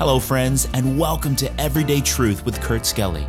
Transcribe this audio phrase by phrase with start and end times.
[0.00, 3.26] Hello, friends, and welcome to Everyday Truth with Kurt Skelly.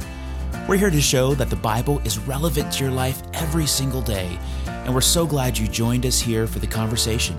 [0.70, 4.40] We're here to show that the Bible is relevant to your life every single day,
[4.66, 7.38] and we're so glad you joined us here for the conversation.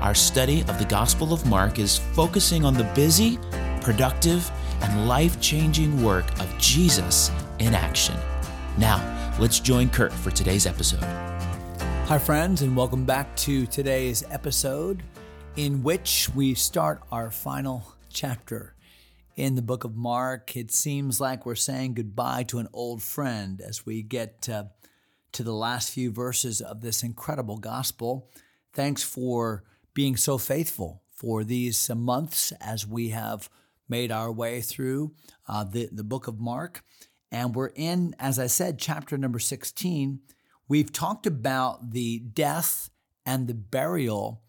[0.00, 3.38] Our study of the Gospel of Mark is focusing on the busy,
[3.80, 4.50] productive,
[4.82, 7.30] and life changing work of Jesus
[7.60, 8.16] in action.
[8.76, 8.98] Now,
[9.38, 11.04] let's join Kurt for today's episode.
[12.08, 15.04] Hi, friends, and welcome back to today's episode
[15.54, 18.74] in which we start our final chapter
[19.36, 20.56] in the book of Mark.
[20.56, 24.64] It seems like we're saying goodbye to an old friend as we get uh,
[25.30, 28.28] to the last few verses of this incredible gospel.
[28.72, 29.62] Thanks for
[29.94, 33.48] being so faithful for these months as we have
[33.88, 35.14] made our way through
[35.46, 36.82] uh, the, the book of Mark.
[37.30, 40.18] And we're in, as I said, chapter number 16.
[40.66, 42.90] We've talked about the death
[43.24, 44.42] and the burial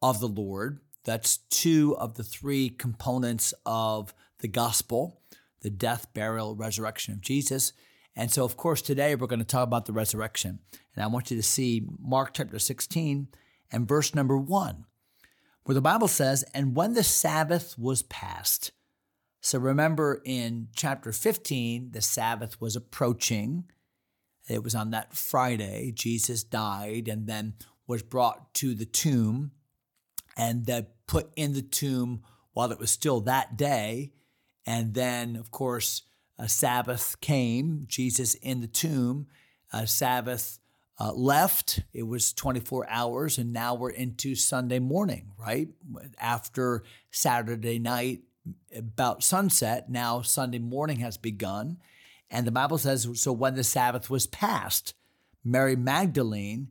[0.00, 0.78] of the Lord.
[1.08, 5.22] That's two of the three components of the gospel
[5.62, 7.72] the death, burial, resurrection of Jesus.
[8.14, 10.58] And so, of course, today we're going to talk about the resurrection.
[10.94, 13.28] And I want you to see Mark chapter 16
[13.72, 14.84] and verse number one,
[15.64, 18.72] where the Bible says, And when the Sabbath was past,
[19.40, 23.64] so remember in chapter 15, the Sabbath was approaching.
[24.46, 27.54] It was on that Friday, Jesus died and then
[27.86, 29.52] was brought to the tomb
[30.38, 34.12] and then put in the tomb while it was still that day.
[34.64, 36.02] And then, of course,
[36.38, 39.26] a Sabbath came, Jesus in the tomb,
[39.72, 40.60] a Sabbath
[41.00, 41.80] uh, left.
[41.92, 45.68] It was 24 hours, and now we're into Sunday morning, right?
[46.20, 48.20] After Saturday night,
[48.74, 51.78] about sunset, now Sunday morning has begun.
[52.30, 54.94] And the Bible says, so when the Sabbath was passed,
[55.44, 56.68] Mary Magdalene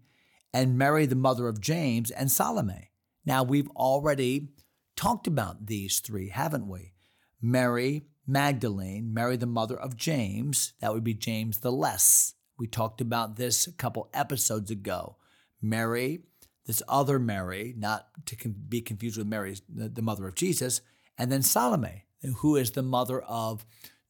[0.54, 2.87] and Mary, the mother of James, and Salome.
[3.28, 4.47] Now, we've already
[4.95, 6.94] talked about these three, haven't we?
[7.42, 12.36] Mary Magdalene, Mary, the mother of James, that would be James the Less.
[12.58, 15.18] We talked about this a couple episodes ago.
[15.62, 16.22] Mary,
[16.66, 20.79] this other Mary, not to be confused with Mary, the mother of Jesus,
[21.18, 22.06] and then Salome,
[22.38, 23.66] who is the mother of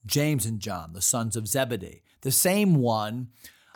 [0.06, 3.30] James and John, the sons of Zebedee, the same one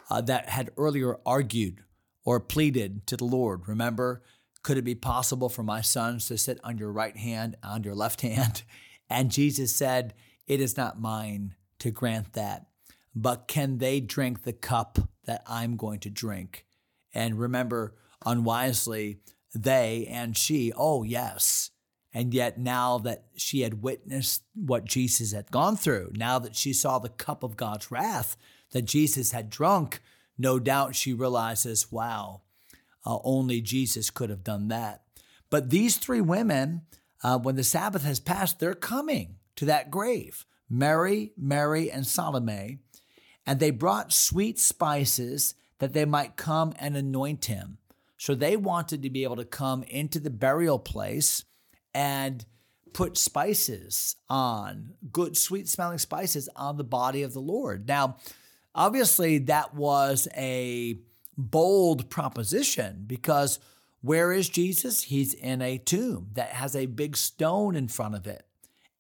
[0.08, 1.84] uh, that had earlier argued
[2.24, 3.68] or pleaded to the Lord.
[3.68, 4.22] Remember,
[4.64, 7.96] could it be possible for my sons to sit on your right hand, on your
[7.96, 8.64] left hand?
[9.10, 10.14] And Jesus said,
[10.48, 12.68] It is not mine to grant that,
[13.14, 16.66] but can they drink the cup that I'm going to drink?
[17.14, 17.94] And remember,
[18.26, 19.20] unwisely,
[19.54, 21.72] they and she, oh, yes.
[22.14, 26.72] And yet, now that she had witnessed what Jesus had gone through, now that she
[26.72, 28.38] saw the cup of God's wrath
[28.72, 30.02] that Jesus had drunk,
[30.38, 32.42] no doubt she realizes, wow,
[33.06, 35.04] uh, only Jesus could have done that.
[35.50, 36.82] But these three women,
[37.24, 42.80] uh, when the Sabbath has passed, they're coming to that grave Mary, Mary, and Salome.
[43.46, 47.78] And they brought sweet spices that they might come and anoint him.
[48.18, 51.44] So they wanted to be able to come into the burial place
[51.94, 52.46] and
[52.94, 57.88] put spices on, good, sweet smelling spices on the body of the Lord.
[57.88, 58.18] Now,
[58.76, 61.00] obviously, that was a
[61.50, 63.60] bold proposition because
[64.02, 65.04] where is Jesus?
[65.04, 68.46] He's in a tomb that has a big stone in front of it.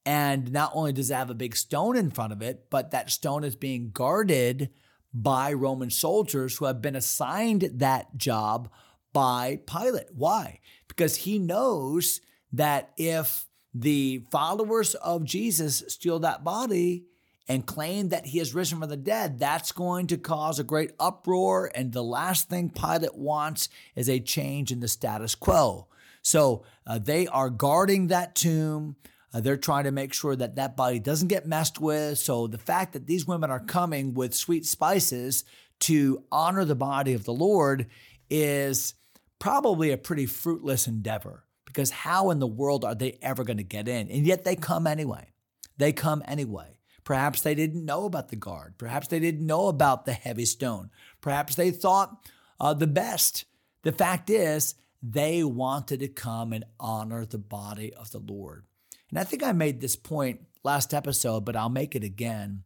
[0.05, 3.11] And not only does it have a big stone in front of it, but that
[3.11, 4.69] stone is being guarded
[5.13, 8.69] by Roman soldiers who have been assigned that job
[9.13, 10.07] by Pilate.
[10.13, 10.59] Why?
[10.87, 12.21] Because he knows
[12.53, 17.05] that if the followers of Jesus steal that body,
[17.47, 20.91] and claim that he has risen from the dead, that's going to cause a great
[20.99, 21.71] uproar.
[21.75, 25.87] And the last thing Pilate wants is a change in the status quo.
[26.21, 28.95] So uh, they are guarding that tomb.
[29.33, 32.17] Uh, they're trying to make sure that that body doesn't get messed with.
[32.19, 35.43] So the fact that these women are coming with sweet spices
[35.81, 37.87] to honor the body of the Lord
[38.29, 38.93] is
[39.39, 43.63] probably a pretty fruitless endeavor because how in the world are they ever going to
[43.63, 44.09] get in?
[44.09, 45.31] And yet they come anyway.
[45.77, 46.77] They come anyway.
[47.03, 48.75] Perhaps they didn't know about the guard.
[48.77, 50.89] Perhaps they didn't know about the heavy stone.
[51.19, 52.27] Perhaps they thought
[52.59, 53.45] uh, the best.
[53.83, 58.65] The fact is, they wanted to come and honor the body of the Lord.
[59.09, 62.63] And I think I made this point last episode, but I'll make it again.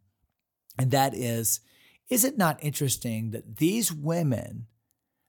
[0.77, 1.61] And that is,
[2.09, 4.67] is it not interesting that these women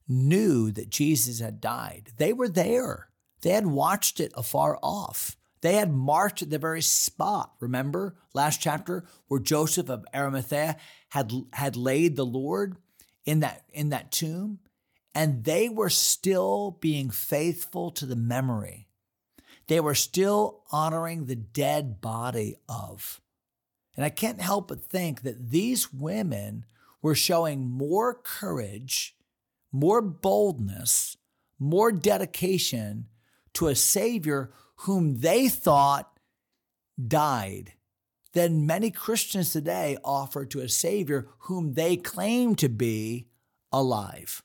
[0.09, 2.11] knew that Jesus had died?
[2.17, 3.09] They were there,
[3.43, 5.37] they had watched it afar off.
[5.63, 10.77] They had marked the very spot, remember last chapter, where Joseph of Arimathea
[11.11, 12.77] had, had laid the Lord
[13.25, 14.61] in that, in that tomb,
[15.15, 18.87] and they were still being faithful to the memory.
[19.69, 23.21] they were still honoring the dead body of.
[23.97, 26.67] And I can't help but think that these women
[27.03, 29.17] were showing more courage,
[29.73, 31.17] more boldness,
[31.59, 33.07] more dedication
[33.55, 36.19] to a Savior whom they thought
[37.07, 37.73] died
[38.33, 43.29] than many Christians today offer to a Savior whom they claim to be
[43.73, 44.43] alive.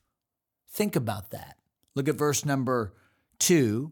[0.70, 1.58] Think about that.
[1.94, 2.94] Look at verse number
[3.40, 3.92] two.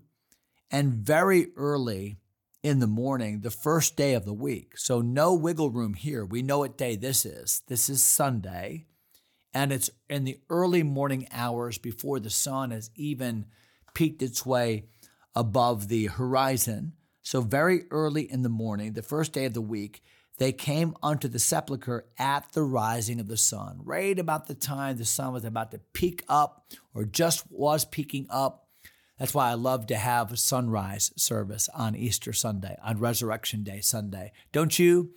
[0.72, 2.20] And very early
[2.64, 4.78] in the morning, the first day of the week.
[4.78, 6.24] So, no wiggle room here.
[6.24, 7.64] We know what day this is.
[7.68, 8.86] This is Sunday,
[9.54, 13.46] and it's in the early morning hours before the sun has even
[13.94, 14.86] peaked its way
[15.40, 16.92] above the horizon.
[17.22, 20.04] So, very early in the morning, the first day of the week,
[20.38, 24.98] they came unto the sepulchre at the rising of the sun, right about the time
[24.98, 28.68] the sun was about to peak up or just was peaking up.
[29.18, 33.80] That's why I love to have a sunrise service on Easter Sunday, on Resurrection Day
[33.80, 34.34] Sunday.
[34.52, 35.12] Don't you?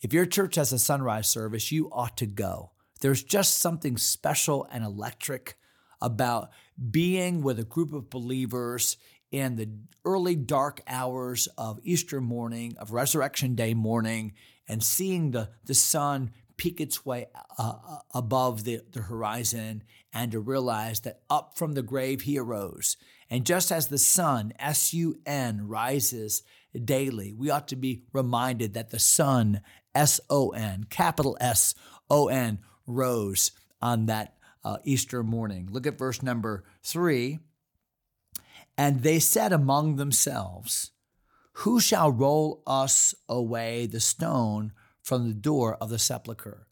[0.00, 2.72] If your church has a sunrise service, you ought to go.
[3.00, 5.56] There's just something special and electric
[6.00, 6.50] about
[6.90, 8.96] being with a group of believers
[9.30, 9.68] in the
[10.04, 14.32] early dark hours of Easter morning, of Resurrection Day morning,
[14.66, 17.26] and seeing the, the sun peek its way
[17.58, 19.82] uh, uh, above the, the horizon
[20.12, 22.96] and to realize that up from the grave he arose.
[23.30, 26.42] And just as the sun, S U N, rises
[26.84, 29.60] daily, we ought to be reminded that the sun,
[29.94, 31.74] S O N, capital S
[32.10, 34.34] O N, rose on that
[34.64, 35.68] uh, Easter morning.
[35.70, 37.38] Look at verse number three.
[38.78, 40.92] And they said among themselves,
[41.64, 44.72] Who shall roll us away the stone
[45.02, 46.68] from the door of the sepulchre?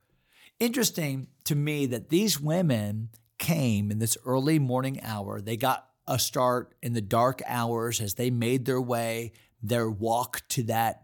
[0.60, 5.40] Interesting to me that these women came in this early morning hour.
[5.40, 10.42] They got a start in the dark hours as they made their way, their walk
[10.50, 11.02] to that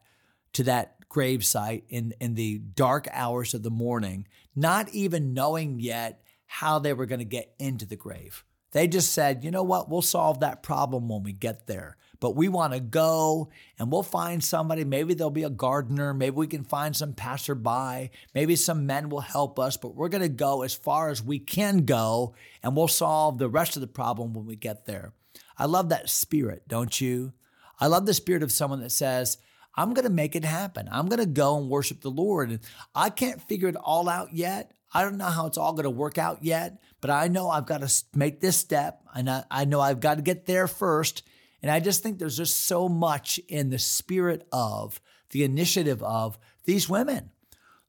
[0.53, 6.23] to that gravesite in, in the dark hours of the morning, not even knowing yet
[6.47, 8.45] how they were going to get into the grave.
[8.73, 11.97] They just said, you know what, we'll solve that problem when we get there.
[12.21, 14.85] But we want to go and we'll find somebody.
[14.85, 16.15] Maybe there'll be a gardener.
[16.15, 18.11] Maybe we can find some passerby.
[18.33, 19.77] Maybe some men will help us.
[19.77, 23.49] But we're going to go as far as we can go and we'll solve the
[23.49, 25.13] rest of the problem when we get there.
[25.59, 27.33] I love that spirit, don't you?
[27.81, 29.39] I love the spirit of someone that says,
[29.75, 30.89] I'm going to make it happen.
[30.93, 32.51] I'm going to go and worship the Lord.
[32.51, 32.61] And
[32.95, 34.73] I can't figure it all out yet.
[34.95, 37.67] I don't know how it's all going to work out yet, but I know I've
[37.67, 41.23] got to make this step and I, I know I've got to get there first.
[41.63, 45.01] And I just think there's just so much in the spirit of
[45.31, 47.31] the initiative of these women.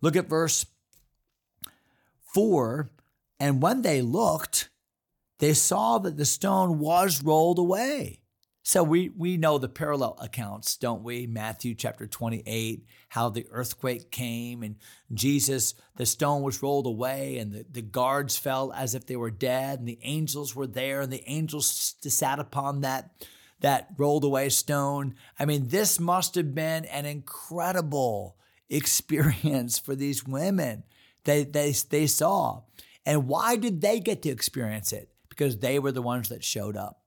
[0.02, 0.66] Look at verse
[2.34, 2.90] four.
[3.40, 4.70] And when they looked,
[5.40, 8.23] they saw that the stone was rolled away.
[8.66, 11.28] So we we know the parallel accounts, don't we?
[11.28, 14.78] Matthew chapter 28, how the earthquake came and
[15.14, 19.32] Jesus, the stone was rolled away and the, the guards fell as if they were
[19.32, 23.12] dead, and the angels were there, and the angels sat upon that
[23.60, 25.16] that rolled away stone.
[25.38, 28.38] I mean, this must have been an incredible
[28.70, 30.84] experience for these women.
[31.26, 32.62] They they they saw.
[33.06, 35.10] And why did they get to experience it?
[35.28, 37.03] Because they were the ones that showed up.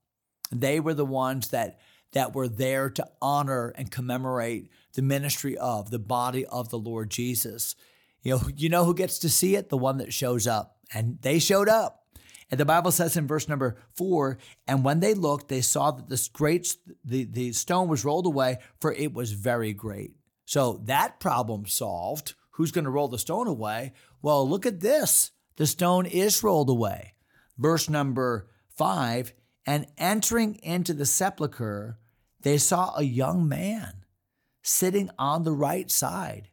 [0.51, 1.79] They were the ones that
[2.13, 7.11] that were there to honor and commemorate the ministry of the body of the Lord
[7.11, 7.75] Jesus.
[8.23, 9.69] You know, you know who gets to see it?
[9.69, 10.79] The one that shows up.
[10.95, 12.07] And they showed up.
[12.51, 14.39] And the Bible says in verse number four,
[14.69, 18.59] and when they looked, they saw that this great the, the stone was rolled away,
[18.81, 20.13] for it was very great.
[20.45, 22.35] So that problem solved.
[22.53, 23.93] Who's going to roll the stone away?
[24.23, 25.33] Well, look at this.
[25.57, 27.15] The stone is rolled away.
[27.59, 29.33] Verse number five,
[29.67, 31.99] and entering into the sepulchre,
[32.41, 34.05] they saw a young man
[34.63, 36.49] sitting on the right side,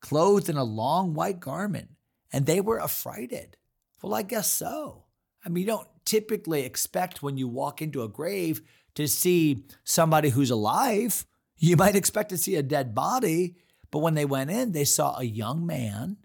[0.00, 1.88] clothed in a long white garment,
[2.32, 3.56] and they were affrighted.
[4.02, 5.04] Well, I guess so.
[5.44, 8.60] I mean, you don't typically expect when you walk into a grave
[8.94, 11.24] to see somebody who's alive.
[11.56, 13.56] You might expect to see a dead body,
[13.90, 16.18] but when they went in, they saw a young man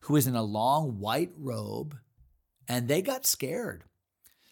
[0.00, 1.98] who was in a long white robe,
[2.68, 3.84] and they got scared.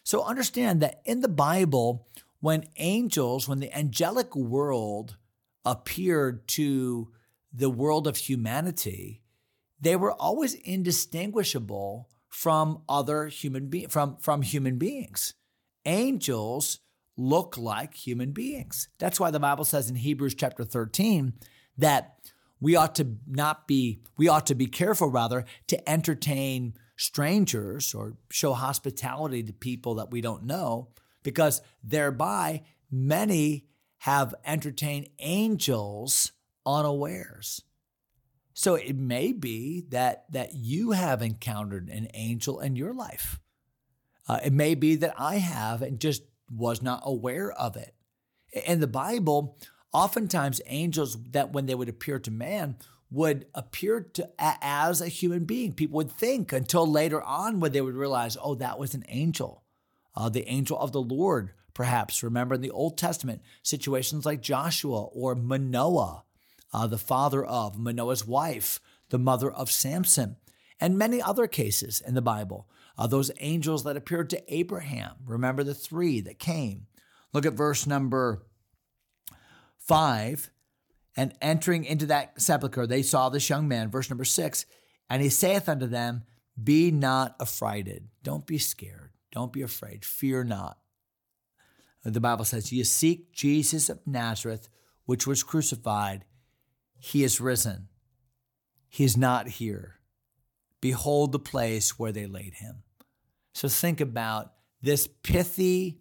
[0.03, 2.07] So understand that in the Bible,
[2.39, 5.17] when angels, when the angelic world
[5.65, 7.11] appeared to
[7.53, 9.21] the world of humanity,
[9.79, 15.33] they were always indistinguishable from other human be- from from human beings.
[15.85, 16.79] Angels
[17.17, 18.87] look like human beings.
[18.97, 21.33] That's why the Bible says in Hebrews chapter 13
[21.77, 22.15] that
[22.61, 28.17] we ought to not be we ought to be careful rather to entertain strangers or
[28.29, 30.89] show hospitality to people that we don't know,
[31.23, 33.65] because thereby many
[33.99, 36.33] have entertained angels
[36.65, 37.63] unawares.
[38.53, 43.39] So it may be that that you have encountered an angel in your life.
[44.27, 47.95] Uh, it may be that I have and just was not aware of it.
[48.65, 49.57] In the Bible,
[49.93, 52.75] oftentimes angels that when they would appear to man
[53.11, 55.73] would appear to as a human being.
[55.73, 59.63] People would think until later on when they would realize, oh, that was an angel,
[60.15, 61.51] uh, the angel of the Lord.
[61.73, 66.23] Perhaps remember in the Old Testament situations like Joshua or Manoah,
[66.73, 70.35] uh, the father of Manoah's wife, the mother of Samson,
[70.79, 72.67] and many other cases in the Bible.
[72.97, 75.15] Uh, those angels that appeared to Abraham.
[75.25, 76.87] Remember the three that came.
[77.31, 78.43] Look at verse number
[79.77, 80.51] 5
[81.19, 84.65] and entering into that sepulchre, they saw this young man, verse number 6,
[85.09, 86.23] and he saith unto them,
[86.63, 88.07] Be not affrighted.
[88.23, 89.11] Don't be scared.
[89.33, 90.05] Don't be afraid.
[90.05, 90.77] Fear not.
[92.05, 94.69] The Bible says, You seek Jesus of Nazareth,
[95.03, 96.23] which was crucified.
[96.97, 97.89] He is risen.
[98.87, 99.99] He is not here.
[100.79, 102.83] Behold the place where they laid him.
[103.53, 105.99] So think about this pithy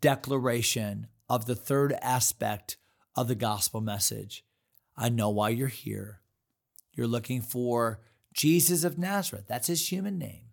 [0.00, 2.76] declaration of the third aspect
[3.14, 4.42] of the gospel message.
[4.98, 6.20] I know why you're here.
[6.92, 8.00] You're looking for
[8.34, 9.44] Jesus of Nazareth.
[9.46, 10.46] That's his human name.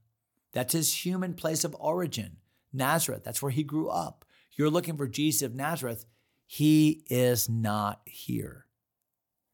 [0.53, 2.37] That's his human place of origin.
[2.71, 4.23] Nazareth, that's where he grew up.
[4.55, 6.05] You're looking for Jesus of Nazareth.
[6.45, 8.67] He is not here.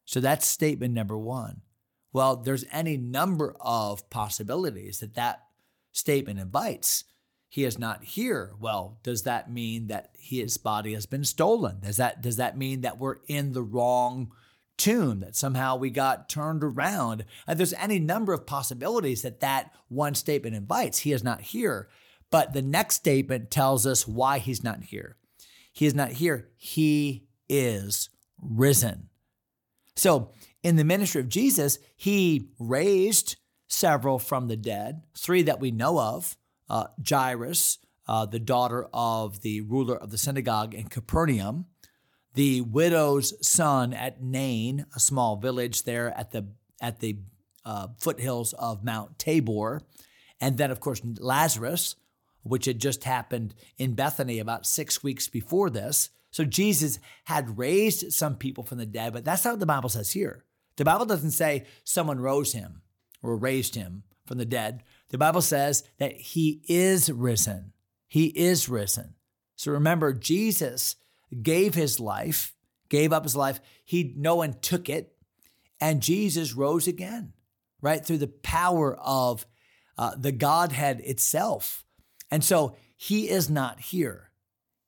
[0.04, 1.62] So that's statement number one.
[2.12, 5.44] Well, there's any number of possibilities that that
[5.92, 7.04] statement invites
[7.52, 8.54] he is not here.
[8.58, 11.80] Well, does that mean that his body has been stolen?
[11.80, 14.32] Does that does that mean that we're in the wrong
[14.82, 15.20] tomb?
[15.20, 17.24] That somehow we got turned around?
[17.46, 20.98] And there's any number of possibilities that that one statement invites.
[20.98, 21.88] He is not here.
[22.30, 25.16] But the next statement tells us why he's not here.
[25.72, 26.48] He is not here.
[26.56, 28.10] He is
[28.40, 29.08] risen.
[29.94, 33.36] So, in the ministry of Jesus, he raised
[33.68, 36.36] several from the dead, three that we know of
[36.68, 41.66] uh, Jairus, uh, the daughter of the ruler of the synagogue in Capernaum,
[42.34, 46.46] the widow's son at Nain, a small village there at the
[46.80, 47.18] at the
[47.64, 49.82] uh, foothills of Mount Tabor,
[50.40, 51.96] and then of course Lazarus,
[52.42, 56.10] which had just happened in Bethany about six weeks before this.
[56.30, 59.90] So Jesus had raised some people from the dead, but that's not what the Bible
[59.90, 60.44] says here.
[60.76, 62.80] The Bible doesn't say someone rose him
[63.22, 64.82] or raised him from the dead.
[65.10, 67.74] The Bible says that he is risen.
[68.08, 69.14] He is risen.
[69.56, 70.96] So remember, Jesus
[71.40, 72.54] gave his life,
[72.88, 73.60] gave up his life.
[73.84, 75.14] He no one took it,
[75.80, 77.32] and Jesus rose again,
[77.80, 79.46] right through the power of
[79.96, 81.84] uh, the Godhead itself.
[82.30, 84.30] And so he is not here.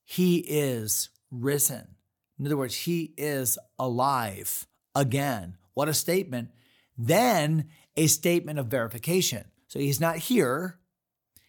[0.05, 1.97] He is risen.
[2.39, 5.57] In other words, he is alive again.
[5.75, 6.51] What a statement.
[6.97, 9.45] Then a statement of verification.
[9.69, 10.79] So he's not here.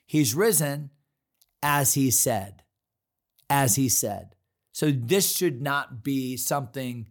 [0.05, 0.91] He's risen
[1.61, 2.63] as he said.
[3.49, 4.34] As he said.
[4.75, 7.07] So this should not be something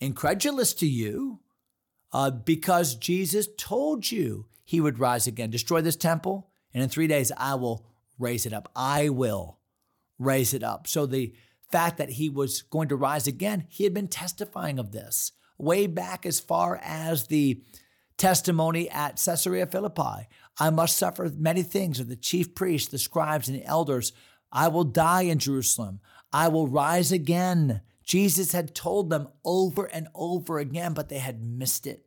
[0.00, 1.38] incredulous to you
[2.12, 5.48] uh, because Jesus told you he would rise again.
[5.48, 7.86] Destroy this temple, and in three days I will
[8.18, 8.68] raise it up.
[8.74, 9.60] I will
[10.18, 10.88] raise it up.
[10.88, 11.32] So the
[11.70, 15.86] fact that he was going to rise again, he had been testifying of this way
[15.86, 17.62] back as far as the
[18.18, 20.26] testimony at Caesarea Philippi.
[20.58, 24.12] I must suffer many things of the chief priests, the scribes, and the elders.
[24.50, 26.00] I will die in Jerusalem.
[26.34, 27.80] I will rise again.
[28.02, 32.06] Jesus had told them over and over again, but they had missed it.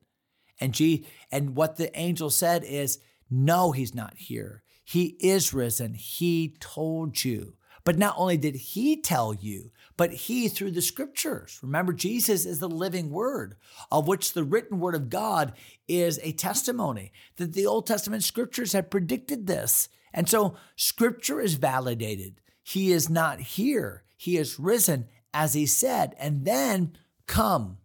[0.60, 4.63] And, G, and what the angel said is, No, he's not here.
[4.84, 5.93] He is risen.
[5.93, 7.53] He told you.
[7.86, 11.60] But not only did he tell you, but he through the scriptures.
[11.63, 13.55] Remember, Jesus is the living word,
[13.89, 15.53] of which the written word of God
[15.88, 19.88] is a testimony that the Old Testament scriptures had predicted this.
[20.13, 22.41] And so scripture is validated.
[22.62, 26.15] He is not here, he is risen, as he said.
[26.19, 26.97] And then
[27.27, 27.77] come,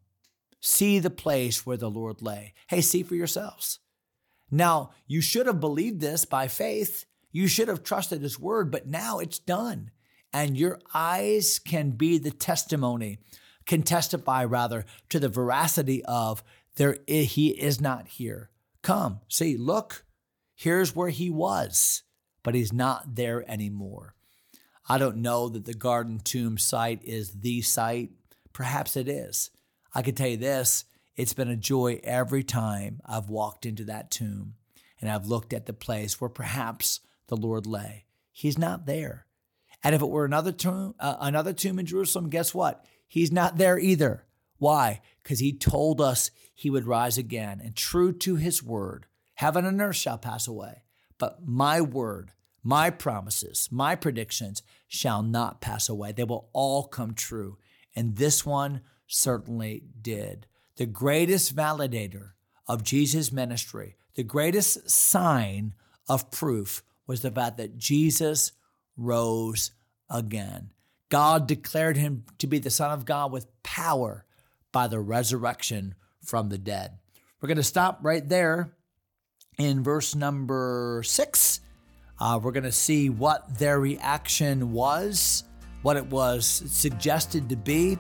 [0.61, 2.55] see the place where the Lord lay.
[2.67, 3.79] Hey, see for yourselves.
[4.51, 7.05] Now, you should have believed this by faith.
[7.31, 9.91] You should have trusted his word, but now it's done.
[10.33, 13.19] And your eyes can be the testimony,
[13.67, 16.43] can testify rather to the veracity of
[16.77, 18.51] there he is not here.
[18.83, 20.05] Come, see, look,
[20.55, 22.03] here's where he was,
[22.43, 24.15] but he's not there anymore.
[24.89, 28.11] I don't know that the Garden Tomb site is the site.
[28.53, 29.51] Perhaps it is.
[29.95, 30.85] I can tell you this
[31.17, 34.55] it's been a joy every time I've walked into that tomb
[35.01, 38.07] and I've looked at the place where perhaps the Lord lay.
[38.31, 39.27] He's not there.
[39.85, 42.85] And if it were another tomb, uh, another tomb in Jerusalem, guess what?
[43.07, 44.25] He's not there either.
[44.59, 45.01] Why?
[45.23, 47.61] Because he told us he would rise again.
[47.63, 50.85] And true to his word, heaven and earth shall pass away,
[51.19, 52.31] but my word,
[52.63, 56.13] my promises, my predictions shall not pass away.
[56.13, 57.59] They will all come true.
[57.95, 60.47] And this one certainly did.
[60.77, 62.31] The greatest validator
[62.67, 65.75] of Jesus' ministry, the greatest sign
[66.09, 68.53] of proof was the fact that Jesus
[68.97, 69.73] rose
[70.09, 70.71] again.
[71.09, 74.25] God declared him to be the Son of God with power
[74.73, 76.99] by the resurrection from the dead.
[77.41, 78.75] We're going to stop right there
[79.59, 81.61] in verse number six.
[82.23, 85.43] Uh, we're going to see what their reaction was,
[85.83, 87.99] what it was suggested to be,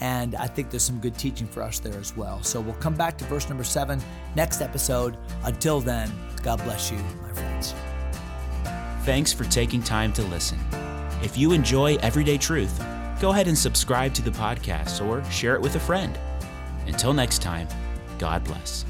[0.00, 2.42] and I think there's some good teaching for us there as well.
[2.42, 4.02] So we'll come back to verse number seven
[4.34, 5.16] next episode.
[5.44, 6.10] Until then,
[6.42, 7.72] God bless you, my friends.
[9.04, 10.58] Thanks for taking time to listen.
[11.22, 12.84] If you enjoy Everyday Truth,
[13.20, 16.18] go ahead and subscribe to the podcast or share it with a friend.
[16.88, 17.68] Until next time,
[18.18, 18.84] God bless.